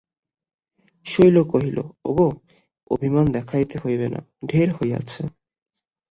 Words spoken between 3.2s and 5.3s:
দেখাইতে হইবে না, ঢের হইয়াছে।